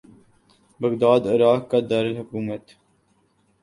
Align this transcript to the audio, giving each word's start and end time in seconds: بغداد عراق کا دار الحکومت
بغداد 0.79 1.21
عراق 1.27 1.61
کا 1.71 1.79
دار 1.89 2.05
الحکومت 2.05 2.63